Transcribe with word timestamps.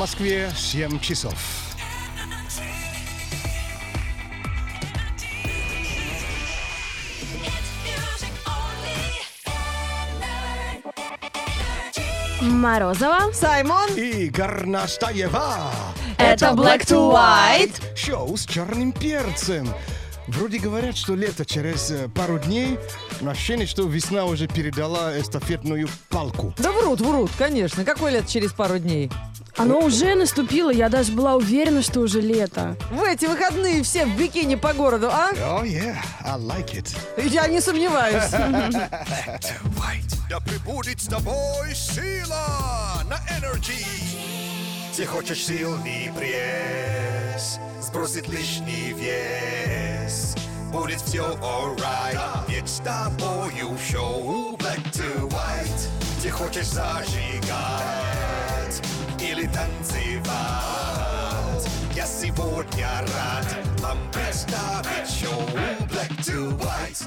Москве 0.00 0.50
7 0.56 0.98
часов. 0.98 1.34
Морозова. 12.40 13.30
Саймон. 13.34 13.90
И 13.94 14.30
Горнаштаева. 14.30 15.70
Это 16.16 16.46
Black 16.52 16.86
to 16.86 17.12
White. 17.12 17.94
Шоу 17.94 18.38
с 18.38 18.46
черным 18.46 18.92
перцем. 18.92 19.68
Вроде 20.28 20.60
говорят, 20.60 20.96
что 20.96 21.14
лето 21.14 21.44
через 21.44 21.90
э, 21.90 22.08
пару 22.08 22.38
дней, 22.38 22.78
но 23.20 23.32
ощущение, 23.32 23.66
что 23.66 23.82
весна 23.82 24.24
уже 24.24 24.46
передала 24.46 25.18
эстафетную 25.18 25.88
палку. 26.08 26.54
Да 26.56 26.72
врут, 26.72 27.00
врут, 27.02 27.30
конечно. 27.36 27.84
Какой 27.84 28.12
лет 28.12 28.28
через 28.28 28.52
пару 28.52 28.78
дней? 28.78 29.10
Оно 29.60 29.80
уже 29.80 30.14
наступило, 30.14 30.70
я 30.70 30.88
даже 30.88 31.12
была 31.12 31.34
уверена, 31.34 31.82
что 31.82 32.00
уже 32.00 32.22
лето. 32.22 32.78
В 32.90 33.02
эти 33.02 33.26
выходные 33.26 33.82
все 33.82 34.06
в 34.06 34.16
бикини 34.16 34.54
по 34.54 34.72
городу, 34.72 35.10
а? 35.12 35.32
Oh 35.34 35.62
yeah, 35.64 35.94
I 36.24 36.38
like 36.38 36.72
it. 36.72 36.96
Я 37.28 37.46
не 37.46 37.60
сомневаюсь. 37.60 38.30
Да 40.30 40.38
прибудет 40.38 41.02
с 41.02 41.08
тобой 41.08 41.74
сила 41.74 43.02
на 43.04 43.20
энергии. 43.36 44.94
Ты 44.96 45.04
хочешь 45.04 45.44
сильный 45.44 46.10
пресс, 46.16 47.58
сбросит 47.82 48.28
лишний 48.28 48.94
вес. 48.94 50.36
Будет 50.72 51.00
все 51.00 51.36
alright, 51.42 52.18
ведь 52.48 52.68
с 52.68 52.78
тобою 52.78 53.76
шоу 53.90 54.56
Black 54.56 54.80
to 54.92 55.28
White. 55.28 55.88
Ты 56.22 56.30
хочешь 56.30 56.68
зажигать 56.68 58.09
или 59.40 59.46
танцевать? 59.46 60.26
Я 61.94 62.04
сегодня 62.06 62.88
рад 63.14 63.56
вам 63.80 63.98
представить 64.12 65.08
шоу 65.08 65.40
Black 65.88 66.10
to 66.22 66.56
White. 66.58 67.06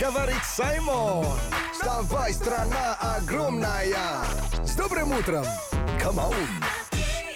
Говорит 0.00 0.42
Саймон, 0.56 1.26
вставай, 1.74 2.32
страна 2.32 2.96
огромная. 3.18 4.24
С 4.64 4.74
добрым 4.74 5.12
утром. 5.12 5.44
On. 6.02 6.34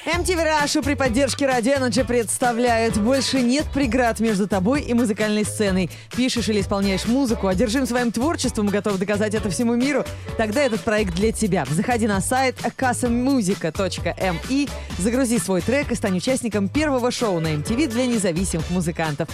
MTV 0.06 0.43
Раша 0.43 0.81
при 0.81 0.95
поддержке 0.95 1.45
Radio 1.45 1.79
Energy 1.79 2.06
представляет 2.06 2.98
«Больше 2.98 3.43
нет 3.43 3.67
преград 3.75 4.19
между 4.19 4.48
тобой 4.48 4.81
и 4.81 4.95
музыкальной 4.95 5.45
сценой». 5.45 5.91
Пишешь 6.17 6.48
или 6.48 6.62
исполняешь 6.62 7.05
музыку, 7.05 7.48
одержим 7.48 7.87
своим 7.87 8.11
творчеством 8.11 8.69
готов 8.69 8.97
доказать 8.97 9.34
это 9.34 9.51
всему 9.51 9.75
миру? 9.75 10.03
Тогда 10.39 10.62
этот 10.62 10.81
проект 10.81 11.15
для 11.15 11.33
тебя. 11.33 11.67
Заходи 11.69 12.06
на 12.06 12.23
сайт 12.23 12.56
kasamusica.mi, 12.78 14.71
загрузи 14.99 15.38
свой 15.38 15.61
трек 15.61 15.93
и 15.93 15.94
стань 15.94 16.17
участником 16.17 16.69
первого 16.69 17.11
шоу 17.11 17.41
на 17.41 17.49
MTV 17.49 17.88
для 17.88 18.06
независимых 18.06 18.71
музыкантов. 18.71 19.28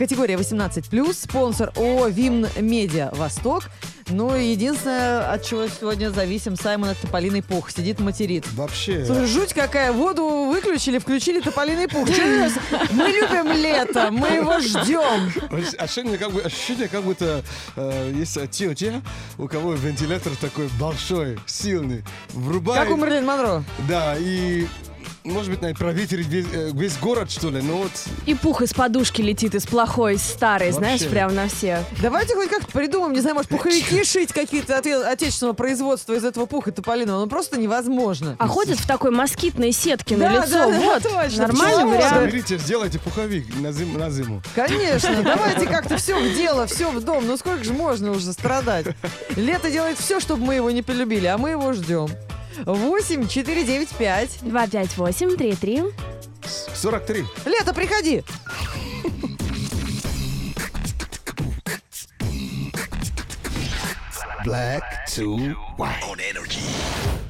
Категория 0.00 0.36
18+, 0.36 1.12
спонсор 1.12 1.72
ООО 1.76 2.08
«Вимн 2.08 2.46
Медиа 2.58 3.10
Восток». 3.12 3.64
Ну 4.08 4.34
единственное, 4.34 5.30
от 5.30 5.44
чего 5.44 5.66
сегодня 5.68 6.08
зависим, 6.08 6.56
Саймон 6.56 6.88
от 6.88 6.98
Тополиный 6.98 7.42
Пух. 7.42 7.70
Сидит 7.70 8.00
материт. 8.00 8.50
Вообще, 8.54 9.04
Слушай, 9.04 9.26
жуть 9.26 9.52
какая. 9.52 9.92
Воду 9.92 10.50
выключили, 10.50 10.96
включили 10.96 11.40
тополиный 11.40 11.86
пух. 11.86 12.08
Мы 12.08 13.08
любим 13.08 13.52
лето, 13.52 14.08
мы 14.10 14.28
его 14.28 14.58
ждем. 14.60 15.30
ощущение, 15.78 16.16
как, 16.16 16.32
бы, 16.32 16.40
ощущение, 16.40 16.88
как 16.88 17.02
будто 17.02 17.44
э, 17.76 18.12
есть 18.16 18.38
тетя, 18.52 19.02
у 19.36 19.48
кого 19.48 19.74
вентилятор 19.74 20.32
такой 20.40 20.70
большой, 20.80 21.38
сильный. 21.44 22.04
Врубает. 22.30 22.84
Как 22.84 22.90
у 22.90 22.96
Мерлин 22.96 23.26
Монро. 23.26 23.62
Да, 23.86 24.16
и 24.18 24.66
может 25.24 25.50
быть, 25.50 25.60
наверное, 25.62 25.78
проветрить 25.78 26.26
весь, 26.26 26.46
э, 26.52 26.70
весь 26.72 26.96
город, 26.98 27.30
что 27.30 27.50
ли. 27.50 27.60
Ну 27.62 27.76
вот, 27.78 27.90
И 28.26 28.34
пух 28.34 28.62
из 28.62 28.72
подушки 28.72 29.20
летит, 29.22 29.54
из 29.54 29.66
плохой, 29.66 30.14
из 30.14 30.22
старой, 30.22 30.68
Вообще. 30.72 30.78
знаешь, 30.78 31.06
прям 31.08 31.34
на 31.34 31.48
всех. 31.48 31.80
Давайте 32.02 32.34
хоть 32.34 32.48
как-то 32.48 32.70
придумаем, 32.72 33.12
не 33.12 33.20
знаю, 33.20 33.36
может, 33.36 33.50
пуховики 33.50 34.02
шить 34.04 34.32
какие-то 34.32 34.78
от 34.78 34.86
отечественного 34.86 35.54
производства 35.54 36.14
из 36.14 36.24
этого 36.24 36.46
пуха 36.46 36.72
тополиного. 36.72 37.20
Ну 37.20 37.26
просто 37.28 37.58
невозможно. 37.58 38.36
А 38.38 38.46
ходят 38.46 38.78
в 38.78 38.86
такой 38.86 39.10
москитной 39.10 39.72
сетке 39.72 40.16
на 40.16 40.28
Да, 40.30 40.32
лицо. 40.44 40.46
да, 40.52 40.66
да, 40.68 40.78
вот, 40.80 41.02
точно. 41.02 41.46
нормальный 41.46 41.74
Почему? 41.76 41.90
вариант. 41.90 42.14
соберите, 42.14 42.58
сделайте 42.58 42.98
пуховик 42.98 43.46
на 43.60 43.72
зиму. 43.72 43.98
На 43.98 44.10
зиму. 44.10 44.42
Конечно, 44.54 45.16
давайте 45.22 45.66
как-то 45.66 45.96
все 45.96 46.18
в 46.18 46.34
дело, 46.34 46.66
все 46.66 46.90
в 46.90 47.00
дом. 47.04 47.26
Ну 47.26 47.36
сколько 47.36 47.62
же 47.64 47.72
можно 47.72 48.10
уже 48.12 48.32
страдать? 48.32 48.86
Лето 49.36 49.70
делает 49.70 49.98
все, 49.98 50.20
чтобы 50.20 50.44
мы 50.44 50.54
его 50.54 50.70
не 50.70 50.82
полюбили, 50.82 51.26
а 51.26 51.36
мы 51.38 51.50
его 51.50 51.72
ждем. 51.72 52.08
8 52.66 53.28
4 53.28 53.64
9 53.64 53.86
5. 53.86 54.28
258 54.42 55.36
33 55.36 55.82
43. 56.74 57.24
Лето, 57.46 57.74
приходи. 57.74 58.22
Black 64.44 65.06
to 65.14 65.54
White 65.76 66.02
on 66.10 66.18
energy. 66.18 67.29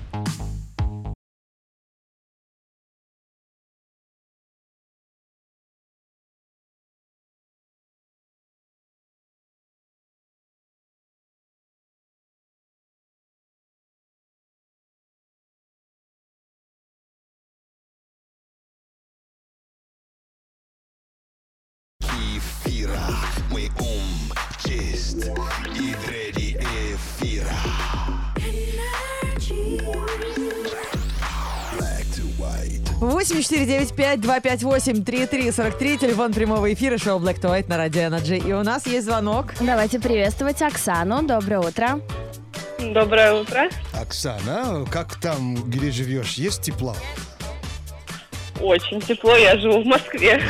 Чист 25.11 25.31
и 25.75 25.95
дреди 26.07 26.57
эфира. 26.57 27.51
Black 31.79 32.05
to 32.15 32.25
white. 32.39 32.91
8 33.01 33.43
4 33.43 33.67
9 33.67 33.95
5 33.95 34.21
258 34.21 35.05
33 35.05 35.51
43. 35.51 35.99
Телефон 35.99 36.33
прямого 36.33 36.73
эфира 36.73 36.99
шоу 36.99 37.19
Black 37.19 37.41
to 37.41 37.51
White 37.51 37.69
на 37.69 37.77
Радио 37.77 38.03
Energy. 38.03 38.47
И 38.47 38.53
у 38.53 38.63
нас 38.63 38.87
есть 38.87 39.07
звонок. 39.07 39.55
Давайте 39.61 39.99
приветствовать 39.99 40.63
Оксану. 40.63 41.23
Доброе 41.23 41.61
утро. 41.61 42.01
Доброе 42.79 43.35
утро. 43.35 43.69
Оксана, 43.93 44.87
как 44.91 45.17
там, 45.17 45.57
где 45.71 45.91
живешь, 45.91 46.35
есть 46.35 46.63
тепло? 46.63 46.95
Очень 48.61 49.01
тепло, 49.01 49.37
я 49.37 49.59
живу 49.59 49.83
в 49.83 49.87
Москве. 49.87 50.43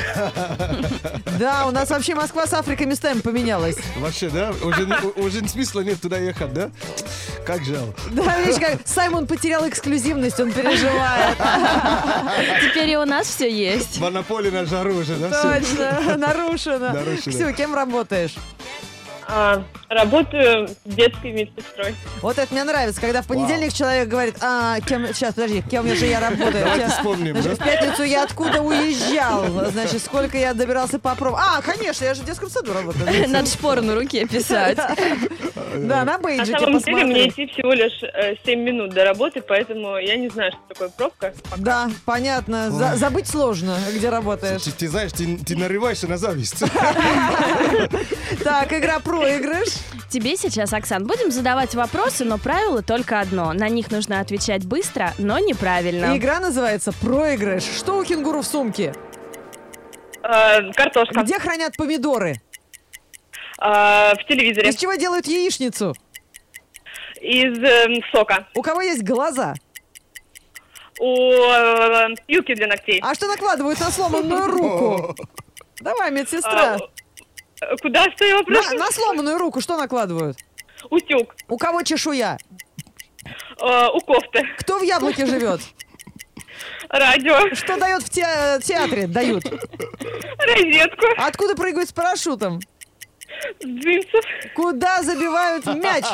Да, 1.38 1.66
у 1.66 1.70
нас 1.70 1.90
вообще 1.90 2.14
Москва 2.14 2.46
с 2.46 2.52
Африкой 2.52 2.86
местами 2.86 3.20
поменялась. 3.20 3.76
Вообще, 3.96 4.28
да? 4.28 4.52
Уже, 4.62 4.86
уже 5.16 5.48
смысла 5.48 5.80
нет 5.80 6.00
туда 6.00 6.18
ехать, 6.18 6.52
да? 6.52 6.70
Как 7.46 7.64
жалко. 7.64 8.00
Да, 8.10 8.40
видишь, 8.40 8.60
как 8.60 8.80
Саймон 8.84 9.26
потерял 9.26 9.68
эксклюзивность, 9.68 10.38
он 10.40 10.52
переживает. 10.52 11.36
Теперь 12.62 12.90
и 12.90 12.96
у 12.96 13.04
нас 13.04 13.28
все 13.28 13.50
есть. 13.50 13.98
Монополия 14.00 14.50
на 14.50 14.66
жару 14.66 14.94
уже, 14.94 15.14
да? 15.14 15.30
Точно, 15.30 16.16
нарушено. 16.16 16.92
Нарушено. 16.92 17.32
Все, 17.32 17.52
кем 17.52 17.74
работаешь? 17.74 18.34
А, 19.32 19.62
работаю 19.88 20.68
детской 20.84 21.32
медсестрой. 21.32 21.94
Вот 22.20 22.38
это 22.38 22.52
мне 22.52 22.64
нравится, 22.64 23.00
когда 23.00 23.22
в 23.22 23.26
понедельник 23.26 23.72
человек 23.72 24.08
говорит, 24.08 24.34
а, 24.40 24.80
кем, 24.80 25.06
сейчас, 25.14 25.34
подожди, 25.34 25.62
кем 25.70 25.86
же 25.94 26.06
я 26.06 26.18
работаю? 26.20 26.52
Давайте 26.64 26.80
Я- 26.82 26.88
вспомним, 26.88 27.40
Значит, 27.40 27.58
да? 27.58 27.64
в 27.64 27.68
пятницу 27.68 28.02
я 28.02 28.22
откуда 28.24 28.60
уезжал? 28.60 29.44
Значит, 29.70 30.02
сколько 30.02 30.36
я 30.36 30.52
добирался 30.54 30.98
по 30.98 31.14
пробам? 31.14 31.40
А, 31.40 31.62
конечно, 31.62 32.04
я 32.04 32.14
же 32.14 32.22
в 32.22 32.24
детском 32.24 32.50
саду 32.50 32.72
работаю. 32.72 33.06
Надо 33.28 33.48
шпоры 33.48 33.82
на 33.82 33.94
руке 33.94 34.26
писать. 34.26 34.76
Да, 34.76 36.04
на 36.04 36.04
На 36.04 36.18
бейджике 36.18 36.58
самом 36.58 36.78
деле 36.80 37.04
мне 37.04 37.24
посмотри. 37.26 37.28
идти 37.44 37.46
всего 37.52 37.72
лишь 37.72 38.02
э, 38.02 38.34
7 38.44 38.60
минут 38.60 38.90
до 38.92 39.04
работы, 39.04 39.40
поэтому 39.40 39.96
я 39.98 40.16
не 40.16 40.28
знаю, 40.28 40.50
что 40.52 40.60
такое 40.74 40.88
пробка. 40.88 41.32
Да, 41.56 41.88
понятно. 42.04 42.70
За- 42.70 42.96
забыть 42.96 43.28
сложно, 43.28 43.78
где 43.94 44.08
работаешь. 44.08 44.62
Ты, 44.62 44.72
ты 44.72 44.88
знаешь, 44.88 45.12
ты, 45.12 45.36
ты 45.38 45.56
нарываешься 45.56 46.08
на 46.08 46.16
зависть. 46.18 46.62
Так, 48.44 48.72
игра 48.72 48.98
проигрыш. 49.20 49.68
Тебе 50.08 50.36
сейчас, 50.36 50.72
Оксан, 50.72 51.06
будем 51.06 51.30
задавать 51.30 51.74
вопросы, 51.74 52.24
но 52.24 52.38
правило 52.38 52.82
только 52.82 53.20
одно. 53.20 53.52
На 53.52 53.68
них 53.68 53.90
нужно 53.90 54.20
отвечать 54.20 54.64
быстро, 54.64 55.12
но 55.18 55.38
неправильно. 55.38 56.14
И 56.14 56.18
игра 56.18 56.40
называется 56.40 56.92
проигрыш. 56.92 57.62
Что 57.62 57.98
у 57.98 58.04
кенгуру 58.04 58.42
в 58.42 58.46
сумке? 58.46 58.94
Э, 60.22 60.72
картошка. 60.72 61.22
Где 61.22 61.38
хранят 61.38 61.76
помидоры? 61.76 62.40
А, 63.58 64.14
в 64.14 64.24
телевизоре. 64.26 64.68
Из 64.68 64.76
чего 64.76 64.94
делают 64.94 65.26
яичницу? 65.26 65.94
Из 67.20 67.58
эм, 67.58 68.02
сока. 68.10 68.48
У 68.54 68.62
кого 68.62 68.80
есть 68.80 69.02
глаза? 69.02 69.54
У 70.98 71.06
э, 71.06 72.14
пилки 72.26 72.54
для 72.54 72.66
ногтей. 72.66 73.00
А 73.02 73.14
что 73.14 73.26
накладывают 73.26 73.78
на 73.80 73.90
сломанную 73.90 74.46
руку? 74.46 75.14
Давай, 75.80 76.10
медсестра. 76.10 76.76
А, 76.76 76.78
Куда 77.82 78.10
что 78.10 78.24
я 78.24 78.38
вопрос? 78.38 78.70
На, 78.72 78.78
на 78.78 78.90
сломанную 78.90 79.38
руку 79.38 79.60
что 79.60 79.76
накладывают? 79.76 80.38
Утюг. 80.90 81.34
У 81.48 81.58
кого 81.58 81.82
чешуя? 81.82 82.38
Э, 83.60 83.88
у 83.92 84.00
кофты. 84.00 84.46
Кто 84.58 84.78
в 84.78 84.82
яблоке 84.82 85.26
живет? 85.26 85.60
Радио. 86.88 87.54
Что 87.54 87.76
дает 87.76 88.02
в 88.02 88.10
те- 88.10 88.58
театре? 88.62 89.06
Дают. 89.06 89.44
Розетку. 89.44 91.06
Откуда 91.18 91.54
прыгают 91.54 91.88
с 91.88 91.92
парашютом? 91.92 92.60
С 93.60 93.64
джинсов. 93.64 94.24
Куда 94.54 95.02
забивают 95.02 95.66
мяч? 95.66 96.04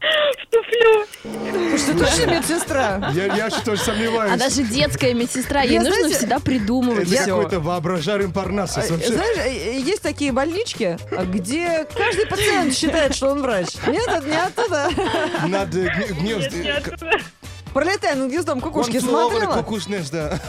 В 0.00 0.46
туфлю. 0.50 1.76
Что 1.76 1.98
точно 1.98 2.30
медсестра? 2.30 3.12
Я, 3.14 3.34
я 3.36 3.50
что 3.50 3.76
же 3.76 3.82
сомневаюсь. 3.82 4.32
А 4.32 4.36
даже 4.38 4.62
детская 4.62 5.12
медсестра, 5.12 5.62
ей 5.62 5.74
Я, 5.74 5.80
нужно 5.80 5.94
знаете, 5.96 6.16
всегда 6.18 6.38
придумывать 6.38 7.12
Это 7.12 7.24
какой-то 7.26 7.60
воображаем 7.60 8.32
Парнасов 8.32 8.84
А, 8.88 8.92
вообще. 8.94 9.12
Знаешь, 9.12 9.36
э, 9.38 9.50
э, 9.50 9.80
есть 9.80 10.02
такие 10.02 10.32
больнички, 10.32 10.96
где 11.26 11.86
каждый 11.96 12.26
пациент 12.26 12.74
считает, 12.74 13.14
что 13.14 13.30
он 13.30 13.42
врач. 13.42 13.68
Нет, 13.86 14.08
это 14.08 14.26
не 14.26 14.36
оттуда. 14.36 14.90
Над 15.46 15.74
э, 15.74 15.88
гне- 15.88 16.12
гнезд... 16.14 16.52
Нет, 16.52 16.64
не 16.64 16.70
оттуда. 16.70 17.10
Пролетая 17.74 18.16
над 18.16 18.30
гнездом 18.30 18.60
кукушки 18.60 18.92
Конфловый 18.98 19.38
смотрела? 19.38 19.62
кукушнес, 19.62 20.10
да. 20.10 20.40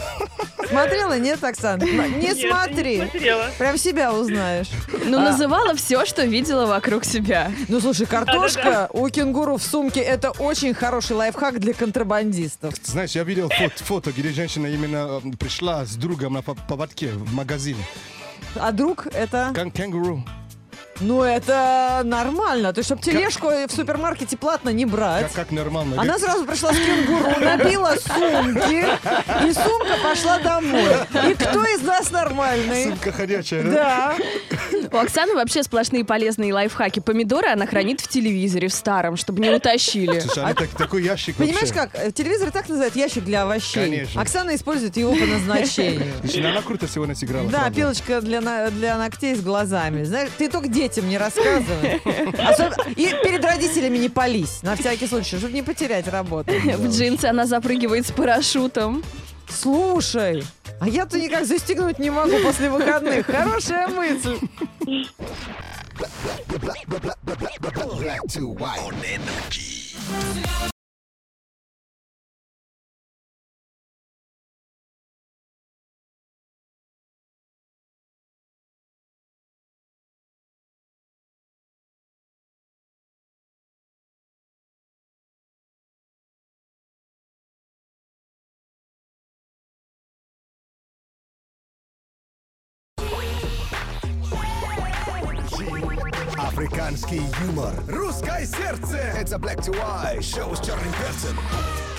Смотрела? 0.72 1.18
Нет, 1.18 1.42
Оксан? 1.44 1.78
Не 1.80 2.34
смотри. 2.34 2.98
не 2.98 3.08
смотрела. 3.08 3.50
Прям 3.58 3.76
себя 3.78 4.12
узнаешь. 4.12 4.68
Ну, 5.04 5.18
А. 5.18 5.30
называла 5.30 5.74
все, 5.74 6.04
что 6.04 6.24
видела 6.24 6.66
вокруг 6.66 7.04
себя. 7.04 7.52
Ну, 7.68 7.80
слушай, 7.80 8.06
картошка 8.06 8.88
у 8.92 9.08
кенгуру 9.08 9.56
в 9.56 9.62
сумке– 9.62 10.00
это 10.00 10.30
очень 10.30 10.74
хороший 10.74 11.16
лайфхак 11.16 11.58
для 11.60 11.72
контрабандистов. 11.74 12.74
Знаешь, 12.84 13.12
я 13.12 13.24
видел 13.24 13.48
фото, 13.48 13.84
фото, 13.84 14.12
где 14.12 14.30
женщина 14.30 14.66
именно 14.66 15.20
э, 15.24 15.30
пришла 15.38 15.84
с 15.84 15.94
другом 15.96 16.34
на 16.34 16.38
пов- 16.38 16.58
поводке 16.68 17.08
в 17.12 17.32
магазине. 17.34 17.84
А 18.56 18.72
друг– 18.72 19.06
это… 19.12 19.50
Кан 19.54 19.70
кенгуру. 19.70 20.24
Ну, 21.00 21.22
это 21.22 22.02
нормально. 22.04 22.72
То 22.72 22.78
есть, 22.78 22.88
чтобы 22.88 23.02
тележку 23.02 23.48
в 23.48 23.72
супермаркете 23.72 24.36
платно 24.36 24.70
не 24.70 24.84
брать. 24.84 25.26
Как, 25.26 25.46
как 25.46 25.50
нормально. 25.50 26.00
Она 26.00 26.18
сразу 26.18 26.44
пришла 26.44 26.72
с 26.72 26.76
кенгуру, 26.76 27.40
набила 27.40 27.94
сумки, 27.96 28.86
и 29.48 29.52
сумка 29.52 29.96
пошла 30.02 30.38
домой. 30.38 30.94
И 31.30 31.34
кто 31.34 31.64
из 31.64 31.82
нас 31.82 32.10
нормальный? 32.10 32.84
Сумка 32.84 33.12
ходячая, 33.12 33.62
да? 33.64 33.72
Да. 33.72 34.16
У 34.92 34.96
Оксаны 34.96 35.34
вообще 35.34 35.62
сплошные 35.62 36.04
полезные 36.04 36.52
лайфхаки. 36.52 37.00
Помидоры 37.00 37.48
она 37.48 37.66
хранит 37.66 38.00
в 38.00 38.08
телевизоре, 38.08 38.68
в 38.68 38.74
старом, 38.74 39.16
чтобы 39.16 39.40
не 39.40 39.50
утащили. 39.50 40.20
Слушай, 40.20 40.44
они 40.44 40.54
так- 40.54 40.68
такой 40.70 41.02
ящик 41.02 41.36
Понимаешь 41.36 41.70
вообще. 41.70 41.74
как? 41.74 41.90
э, 41.94 42.12
Телевизор 42.12 42.50
так 42.50 42.68
называют 42.68 42.94
ящик 42.94 43.24
для 43.24 43.42
овощей. 43.42 43.84
Конечно. 43.84 44.20
Оксана 44.20 44.54
использует 44.54 44.96
его 44.96 45.14
по 45.14 45.24
назначению. 45.24 46.12
Слушай, 46.20 46.50
она 46.50 46.60
круто 46.62 46.86
сегодня 46.86 47.14
сыграла. 47.14 47.48
Да, 47.48 47.60
правда. 47.60 47.74
пилочка 47.76 48.20
для, 48.20 48.40
на- 48.42 48.70
для 48.70 48.98
ногтей 48.98 49.34
с 49.34 49.40
глазами. 49.40 50.04
Знаешь, 50.04 50.30
ты 50.36 50.48
только 50.50 50.68
детям 50.68 51.08
не 51.08 51.16
рассказывай. 51.16 52.00
Особенно- 52.38 52.90
И 52.94 53.06
перед 53.24 53.42
родителями 53.44 53.96
не 53.96 54.08
пались, 54.10 54.62
на 54.62 54.76
всякий 54.76 55.06
случай, 55.06 55.38
чтобы 55.38 55.54
не 55.54 55.62
потерять 55.62 56.06
работу. 56.08 56.52
В 56.76 56.88
джинсы 56.90 57.24
она 57.26 57.46
запрыгивает 57.46 58.06
с 58.06 58.10
парашютом. 58.10 59.02
Слушай, 59.48 60.44
а 60.80 60.88
я-то 60.88 61.18
никак 61.20 61.44
застегнуть 61.44 61.98
не 61.98 62.10
могу 62.10 62.38
после 62.42 62.70
выходных. 62.70 63.26
Хорошая 63.26 63.86
мысль. 63.88 64.38
Black 64.84 65.08
to 68.28 68.48
white 68.48 68.80
on 68.80 68.94
energy. 69.04 70.71
Африканский 97.12 97.22
юмор. 97.46 97.72
Русское 97.88 98.46
сердце. 98.46 98.96
Это 98.96 99.36
Black 99.36 99.60
to 99.66 99.74
White. 99.74 100.22
Шоу 100.22 100.54
с 100.54 100.60
черным 100.60 100.92
перцем. 100.92 101.38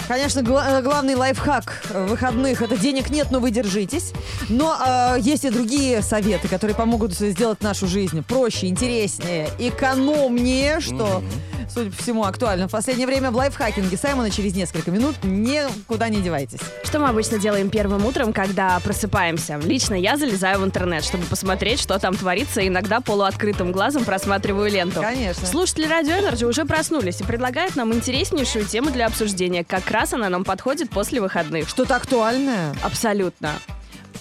Конечно, 0.07 0.41
гла- 0.41 0.79
э, 0.79 0.81
главный 0.81 1.15
лайфхак 1.15 1.83
выходных 2.09 2.61
это 2.61 2.75
денег 2.77 3.09
нет, 3.09 3.27
но 3.31 3.39
вы 3.39 3.51
держитесь. 3.51 4.11
Но 4.49 4.75
э, 4.85 5.17
есть 5.21 5.45
и 5.45 5.49
другие 5.49 6.01
советы, 6.01 6.47
которые 6.47 6.75
помогут 6.75 7.13
сделать 7.13 7.61
нашу 7.61 7.87
жизнь 7.87 8.21
проще, 8.23 8.67
интереснее, 8.67 9.49
экономнее, 9.59 10.79
что, 10.81 11.23
судя 11.69 11.91
по 11.91 11.97
всему, 11.97 12.23
актуально 12.23 12.67
в 12.67 12.71
последнее 12.71 13.07
время 13.07 13.31
в 13.31 13.35
лайфхакинге 13.35 13.97
Саймона 13.97 14.29
через 14.29 14.55
несколько 14.55 14.91
минут. 14.91 15.15
Никуда 15.23 16.09
не 16.09 16.21
девайтесь. 16.21 16.59
Что 16.83 16.99
мы 16.99 17.09
обычно 17.09 17.39
делаем 17.39 17.69
первым 17.69 18.05
утром, 18.05 18.33
когда 18.33 18.79
просыпаемся? 18.79 19.59
Лично 19.63 19.95
я 19.95 20.17
залезаю 20.17 20.59
в 20.59 20.65
интернет, 20.65 21.03
чтобы 21.03 21.25
посмотреть, 21.25 21.79
что 21.79 21.99
там 21.99 22.15
творится, 22.15 22.65
иногда 22.65 22.99
полуоткрытым 23.01 23.71
глазом 23.71 24.05
просматриваю 24.05 24.69
ленту. 24.69 25.01
Конечно. 25.01 25.47
Слушатели 25.47 25.87
Радио 25.87 26.13
Energy 26.13 26.45
уже 26.45 26.65
проснулись 26.65 27.21
и 27.21 27.23
предлагают 27.23 27.75
нам 27.75 27.93
интереснейшую 27.93 28.65
тему 28.65 28.91
для 28.91 29.07
обсуждения. 29.07 29.63
Как 29.63 29.89
раз 29.91 30.13
она 30.13 30.29
нам 30.29 30.43
подходит 30.43 30.89
после 30.89 31.21
выходных. 31.21 31.69
Что-то 31.69 31.95
актуальное. 31.95 32.75
Абсолютно. 32.83 33.51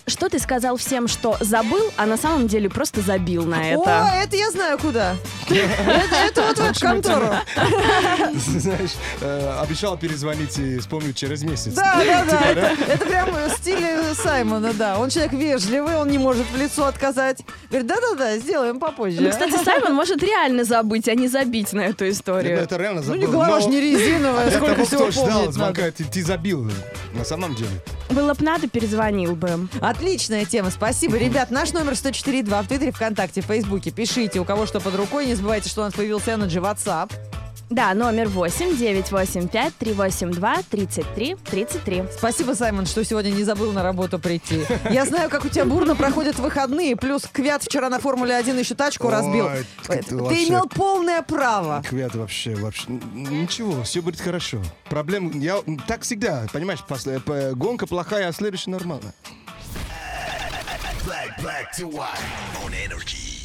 Что 0.06 0.28
ты 0.28 0.38
сказал 0.40 0.76
всем, 0.76 1.06
что 1.06 1.36
забыл, 1.40 1.92
а 1.96 2.06
на 2.06 2.16
самом 2.16 2.48
деле 2.48 2.68
просто 2.68 3.00
забил 3.02 3.44
на 3.44 3.58
О, 3.58 3.60
это? 3.60 4.10
это 4.24 4.36
я 4.36 4.50
знаю 4.50 4.78
куда. 4.78 5.14
Это, 5.48 6.16
это 6.16 6.42
вот 6.42 6.58
в 6.58 6.60
эту 6.60 6.80
контору. 6.80 7.26
Знаешь, 8.34 8.92
э, 9.20 9.58
обещал 9.60 9.96
перезвонить 9.98 10.58
и 10.58 10.78
вспомнить 10.78 11.16
через 11.16 11.42
месяц. 11.42 11.74
Да, 11.74 12.00
да, 12.04 12.24
да. 12.24 12.48
Типа, 12.48 12.58
Это, 12.58 12.92
это 12.92 13.06
прям 13.06 13.28
стиль 13.58 14.14
Саймона, 14.14 14.72
да. 14.72 14.98
Он 14.98 15.10
человек 15.10 15.32
вежливый, 15.32 15.96
он 15.96 16.08
не 16.08 16.18
может 16.18 16.46
в 16.50 16.56
лицо 16.56 16.86
отказать. 16.86 17.40
Говорит, 17.68 17.86
да-да-да, 17.86 18.38
сделаем 18.38 18.80
попозже. 18.80 19.20
Ну, 19.20 19.30
кстати, 19.30 19.62
Саймон 19.62 19.94
может 19.94 20.22
реально 20.22 20.64
забыть, 20.64 21.08
а 21.08 21.14
не 21.14 21.28
забить 21.28 21.72
на 21.72 21.82
эту 21.82 22.04
Это, 22.04 22.10
историю. 22.10 22.58
это 22.58 22.76
реально 22.76 23.00
ну, 23.02 23.06
забыл. 23.08 23.20
не 23.20 23.26
голова 23.26 23.60
не 23.60 23.80
резиновая, 23.80 24.50
сколько 24.50 24.84
всего 24.84 25.10
помнить 25.10 25.52
звонка, 25.52 25.82
надо. 25.82 25.92
ты, 25.92 26.04
ты 26.04 26.22
забил. 26.24 26.68
На 27.12 27.24
самом 27.24 27.54
деле. 27.54 27.70
Было 28.10 28.34
бы 28.34 28.44
надо, 28.44 28.68
перезвонил 28.68 29.34
бы. 29.34 29.68
Отличная 29.80 30.44
тема, 30.44 30.70
спасибо. 30.70 31.16
Ребят, 31.16 31.50
наш 31.50 31.72
номер 31.72 31.92
104.2 31.92 32.62
в 32.62 32.68
Твиттере, 32.68 32.92
ВКонтакте, 32.92 33.40
в 33.42 33.46
Фейсбуке. 33.46 33.90
Пишите, 33.90 34.40
у 34.40 34.44
кого 34.44 34.66
что 34.66 34.80
под 34.80 34.94
рукой. 34.94 35.26
Не 35.26 35.34
забывайте, 35.34 35.68
что 35.68 35.82
у 35.82 35.84
нас 35.84 35.94
появился 35.94 36.32
Energy 36.32 36.60
WhatsApp. 36.60 37.10
Да, 37.74 37.94
номер 37.94 38.28
8 38.28 38.76
985 38.76 39.74
382 39.76 40.56
33 40.70 41.36
33. 41.42 42.04
Спасибо, 42.18 42.52
Саймон, 42.52 42.84
что 42.84 43.02
сегодня 43.02 43.30
не 43.30 43.44
забыл 43.44 43.72
на 43.72 43.82
работу 43.82 44.18
прийти. 44.18 44.64
Я 44.90 45.06
знаю, 45.06 45.30
как 45.30 45.44
у 45.46 45.48
тебя 45.48 45.64
бурно 45.64 45.96
проходят 45.96 46.38
выходные, 46.38 46.96
плюс 46.96 47.22
Квят 47.32 47.62
вчера 47.62 47.88
на 47.88 47.98
Формуле-1 47.98 48.58
еще 48.58 48.74
тачку 48.74 49.06
Ой, 49.06 49.12
разбил. 49.14 49.48
ты 49.86 50.02
Ты 50.02 50.16
вообще- 50.16 50.48
имел 50.48 50.68
полное 50.68 51.22
право. 51.22 51.82
Квят 51.88 52.14
вообще, 52.14 52.54
вообще. 52.56 52.84
Ничего, 53.14 53.82
все 53.84 54.02
будет 54.02 54.20
хорошо. 54.20 54.60
Проблем, 54.90 55.30
я 55.40 55.56
так 55.88 56.02
всегда, 56.02 56.46
понимаешь, 56.52 56.80
после, 56.86 57.20
п- 57.20 57.52
гонка 57.54 57.86
плохая, 57.86 58.28
а 58.28 58.32
следующая 58.32 58.70
нормально. 58.72 59.14
Black, 61.06 61.40
black 61.42 61.66
to 61.76 61.90
white 61.90 62.06
on 62.64 62.72
energy. 62.72 63.42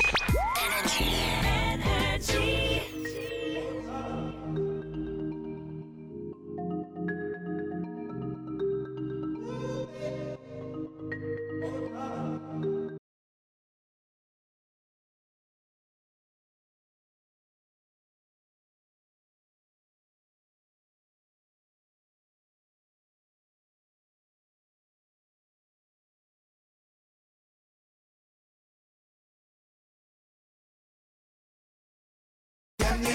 не 0.99 1.56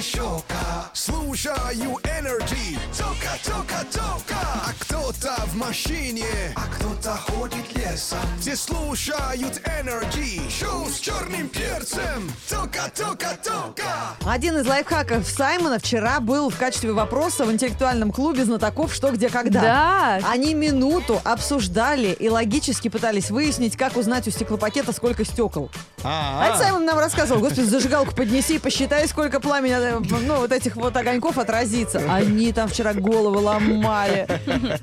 щека. 0.02 0.90
Слушаю 0.92 1.98
Energy. 2.02 2.78
Тока, 2.98 3.38
тока, 3.44 3.84
тока. 3.92 4.40
А 4.66 4.72
кто-то 4.80 5.41
в 5.52 5.56
машине, 5.56 6.24
а 6.54 6.62
кто-то 6.74 7.16
ходит 7.16 7.76
лесом. 7.76 8.18
Все 8.40 8.56
слушают 8.56 9.60
Energy. 9.80 10.40
Шоу 10.50 10.86
с 10.88 10.98
черным 10.98 11.48
перцем. 11.48 12.30
Тока, 12.48 12.90
тока, 12.96 13.36
тока. 13.42 14.16
Один 14.24 14.56
из 14.56 14.66
лайфхаков 14.66 15.26
Саймона 15.28 15.78
вчера 15.78 16.20
был 16.20 16.48
в 16.48 16.56
качестве 16.56 16.92
вопроса 16.92 17.44
в 17.44 17.52
интеллектуальном 17.52 18.12
клубе 18.12 18.44
знатоков 18.44 18.94
«Что, 18.94 19.10
где, 19.10 19.28
когда». 19.28 19.60
Да. 19.60 20.20
Они 20.30 20.54
минуту 20.54 21.20
обсуждали 21.24 22.16
и 22.18 22.28
логически 22.28 22.88
пытались 22.88 23.30
выяснить, 23.30 23.76
как 23.76 23.96
узнать 23.96 24.26
у 24.28 24.30
стеклопакета, 24.30 24.92
сколько 24.92 25.24
стекол. 25.24 25.70
А 26.04 26.46
это 26.48 26.58
Саймон 26.58 26.84
нам 26.84 26.98
рассказывал, 26.98 27.40
господи, 27.40 27.66
зажигалку 27.66 28.14
поднеси 28.14 28.56
и 28.56 28.58
посчитай, 28.58 29.06
сколько 29.06 29.38
пламени, 29.38 29.74
э, 29.74 30.00
ну, 30.22 30.36
вот 30.36 30.50
этих 30.50 30.76
вот 30.76 30.96
огоньков 30.96 31.38
отразится. 31.38 31.98
Они 32.10 32.52
там 32.52 32.68
вчера 32.68 32.92
головы 32.92 33.38
ломали. 33.38 34.26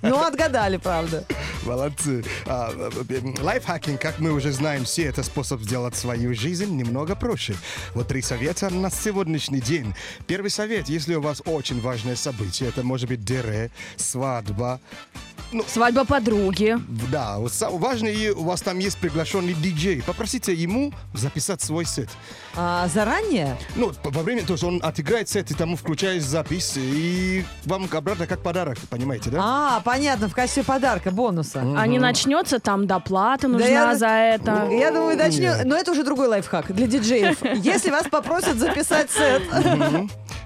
Ну, 0.02 0.20
отгадали, 0.60 0.78
правда. 0.78 1.26
Молодцы. 1.64 2.24
А, 2.46 2.72
э, 2.74 3.04
э, 3.10 3.42
лайфхакинг, 3.42 4.02
как 4.02 4.20
мы 4.20 4.32
уже 4.32 4.52
знаем 4.52 4.84
все, 4.84 5.04
это 5.04 5.24
способ 5.24 5.62
сделать 5.62 5.96
свою 5.96 6.34
жизнь 6.34 6.76
немного 6.76 7.16
проще. 7.16 7.56
Вот 7.94 8.08
три 8.08 8.22
совета 8.22 8.70
на 8.70 8.90
сегодняшний 8.90 9.62
день. 9.62 9.94
Первый 10.28 10.50
совет, 10.50 10.90
если 10.90 11.16
у 11.16 11.22
вас 11.22 11.42
очень 11.46 11.82
важное 11.82 12.16
событие, 12.16 12.70
это 12.70 12.84
может 12.84 13.10
быть 13.10 13.24
дере, 13.24 13.72
свадьба, 13.98 14.80
Свадьба 15.68 16.06
подруги. 16.06 16.78
да, 17.12 17.38
важно, 17.72 18.08
и 18.08 18.30
у 18.30 18.44
вас 18.44 18.62
там 18.62 18.78
есть 18.80 18.98
приглашенный 18.98 19.54
диджей. 19.54 20.04
Попросите 20.06 20.54
ему 20.54 20.94
записать 21.14 21.62
свой 21.62 21.86
сет. 21.86 22.10
А, 22.56 22.88
заранее? 22.88 23.58
Ну, 23.76 23.92
по- 24.04 24.10
во 24.12 24.22
время, 24.24 24.44
то 24.46 24.54
есть 24.54 24.64
он 24.64 24.80
отыграет 24.84 25.28
сет, 25.30 25.50
и 25.52 25.54
тому 25.54 25.76
включаешь 25.76 26.24
запись, 26.24 26.74
и 26.78 27.44
вам 27.66 27.88
обратно 27.92 28.28
как 28.28 28.42
подарок, 28.44 28.78
понимаете, 28.90 29.30
да? 29.30 29.40
А, 29.42 29.82
понятно, 29.82 30.30
в 30.30 30.36
качестве 30.36 30.64
подарка, 30.64 31.12
бонуса. 31.12 31.62
А 31.78 31.88
не 31.88 32.00
начнется, 32.00 32.60
там 32.60 32.86
доплата 32.88 33.48
нужна 33.48 33.68
я- 33.68 33.96
за 33.96 34.08
это. 34.08 34.68
Я 34.72 34.92
думаю, 34.92 35.18
начнем. 35.18 35.68
Но 35.68 35.76
это 35.76 35.92
уже 35.92 36.04
другой 36.04 36.28
лайфхак 36.28 36.74
для 36.74 36.86
диджеев. 36.88 37.38
Если 37.64 37.90
вас 37.90 38.08
попросят 38.10 38.58
записать 38.58 39.10
сет. 39.12 39.42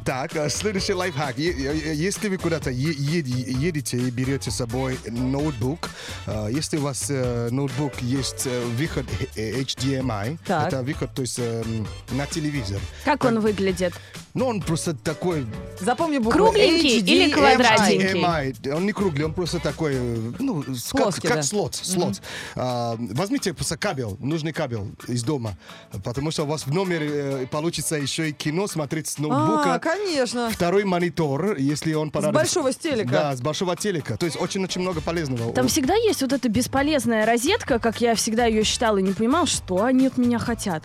Так, 0.06 0.36
а 0.36 0.50
следующий 0.50 0.94
лайфхак. 0.94 1.38
Если 1.38 2.28
вы 2.28 2.38
куда-то 2.38 2.70
едете 2.72 3.98
и 3.98 4.10
берете 4.10 4.52
с 4.52 4.56
собой 4.56 5.00
ноутбук, 5.08 5.90
а, 6.26 6.48
если 6.48 6.78
у 6.78 6.82
вас 6.82 7.06
э, 7.10 7.50
ноутбук 7.52 8.02
есть 8.02 8.46
э, 8.46 8.62
выход 8.78 9.06
э, 9.36 9.62
HDMI, 9.62 10.40
Так. 10.46 10.68
это 10.68 10.84
выход, 10.84 11.14
то 11.14 11.22
есть 11.22 11.40
эм, 11.40 11.88
на 12.12 12.26
телевизор. 12.26 12.80
Как 13.06 13.24
он 13.24 13.40
выглядит? 13.40 13.94
Но 14.34 14.48
он 14.48 14.62
просто 14.62 14.96
такой 14.96 15.46
запомни 15.80 16.18
букву 16.18 16.32
Кругленький 16.32 17.00
или 17.00 17.28
HDMI. 17.28 17.34
квадратненький? 17.34 18.22
HDMI. 18.22 18.76
Он 18.76 18.86
не 18.86 18.92
круглый, 18.92 19.26
он 19.26 19.34
просто 19.34 19.60
такой, 19.60 19.94
э, 19.96 20.32
ну, 20.40 20.64
как, 20.64 21.02
Плоский, 21.04 21.28
как 21.28 21.38
да. 21.38 21.44
слот. 21.44 21.76
слот. 21.76 22.22
А, 22.56 22.96
возьмите 22.98 23.54
просто 23.54 23.78
кабель, 23.78 24.16
нужный 24.20 24.52
кабель 24.52 24.96
из 25.08 25.24
дома, 25.24 25.56
потому 26.04 26.32
что 26.32 26.44
у 26.44 26.48
вас 26.48 26.66
в 26.66 26.74
номере 26.74 27.10
э, 27.12 27.48
получится 27.48 27.96
еще 27.96 28.30
и 28.30 28.32
кино 28.34 28.68
смотреть 28.68 29.08
с 29.08 29.20
ноутбука. 29.20 29.76
А, 29.76 29.80
конечно. 29.98 30.50
Второй 30.52 30.84
монитор, 30.84 31.56
если 31.58 31.94
он 31.94 32.10
С 32.10 32.12
подарок. 32.12 32.36
большого 32.36 32.72
с 32.72 32.76
телека. 32.78 33.10
Да, 33.12 33.36
с 33.36 33.42
большого 33.42 33.76
телека. 33.76 34.18
То 34.18 34.26
есть 34.26 34.40
очень-очень 34.40 34.82
много 34.82 35.02
полезного. 35.02 35.54
Там 35.54 35.68
всегда 35.68 35.96
есть 35.96 36.22
вот 36.22 36.34
эта 36.34 36.50
бесполезная 36.50 37.26
розетка, 37.26 37.80
как 37.80 38.02
я 38.02 38.16
всегда 38.16 38.46
ее 38.46 38.64
считала 38.64 38.98
и 38.98 39.02
не 39.04 39.14
понимала, 39.14 39.46
что 39.48 39.84
они 39.84 40.08
от 40.08 40.18
меня 40.18 40.40
хотят. 40.40 40.84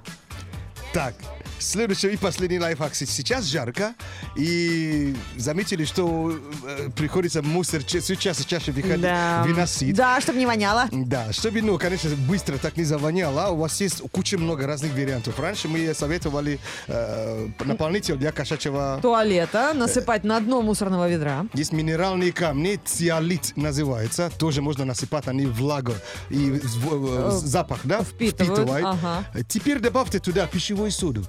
Так, 0.92 1.14
следующий 1.58 2.08
и 2.08 2.16
последний 2.16 2.58
лайфхак. 2.58 2.94
Сейчас 2.94 3.44
жарко, 3.44 3.94
и 4.36 5.14
заметили, 5.36 5.84
что 5.84 6.32
э, 6.64 6.88
приходится 6.96 7.42
мусор 7.42 7.82
ча- 7.82 8.00
все 8.00 8.16
чаще 8.16 8.44
чаще 8.44 8.72
выходить, 8.72 9.00
Да. 9.02 9.42
выносить. 9.46 9.94
Да, 9.94 10.20
чтобы 10.20 10.38
не 10.38 10.46
воняло. 10.46 10.88
Да, 10.92 11.32
чтобы, 11.32 11.62
ну, 11.62 11.78
конечно, 11.78 12.10
быстро 12.28 12.56
так 12.58 12.76
не 12.76 12.84
завоняло, 12.84 13.50
у 13.50 13.56
вас 13.56 13.80
есть 13.80 14.00
куча 14.12 14.38
много 14.38 14.66
разных 14.66 14.92
вариантов. 14.92 15.38
Раньше 15.38 15.68
мы 15.68 15.92
советовали 15.94 16.58
э, 16.86 17.48
наполнитель 17.64 18.16
для 18.16 18.32
кошачьего... 18.32 18.98
Туалета 19.02 19.72
насыпать 19.74 20.24
на 20.24 20.40
дно 20.40 20.62
мусорного 20.62 21.08
ведра. 21.08 21.46
Есть 21.54 21.72
минеральные 21.72 22.32
камни, 22.32 22.80
циолит 22.84 23.52
называется, 23.56 24.30
тоже 24.38 24.62
можно 24.62 24.84
насыпать, 24.84 25.26
они 25.28 25.46
влагу 25.46 25.94
и 26.30 26.50
в- 26.50 27.30
в- 27.30 27.30
запах, 27.32 27.80
да, 27.84 28.02
Впитывают, 28.02 28.58
впитывают. 28.58 28.86
ага. 28.86 29.24
Теперь 29.48 29.78
добавьте 29.80 30.18
туда 30.18 30.46
пищевую 30.46 30.90
соду. 30.90 31.24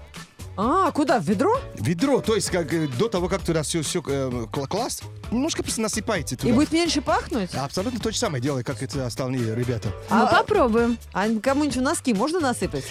А, 0.58 0.91
куда, 0.91 1.20
в 1.20 1.24
ведро? 1.24 1.58
Ведро, 1.75 2.22
то 2.22 2.36
есть 2.36 2.50
как, 2.50 2.74
э, 2.74 2.88
до 2.88 3.08
того, 3.08 3.29
как 3.29 3.41
туда 3.41 3.63
все, 3.63 3.82
все 3.82 4.01
класть, 4.01 5.03
немножко 5.32 5.63
просто 5.63 5.82
насыпайте 5.82 6.36
туда. 6.36 6.50
И 6.50 6.53
будет 6.53 6.72
меньше 6.72 7.01
пахнуть? 7.01 7.53
Абсолютно 7.56 8.00
то 8.00 8.12
же 8.12 8.18
самое 8.18 8.41
делай, 8.44 8.63
как 8.63 8.84
это 8.84 9.06
остальные 9.06 9.56
ребята. 9.56 9.89
Мы 10.10 10.24
А- 10.24 10.27
попробуем. 10.27 10.98
А 11.13 11.27
кому-нибудь 11.41 11.77
в 11.77 11.82
носки 11.82 12.13
можно 12.13 12.39
насыпать? 12.41 12.86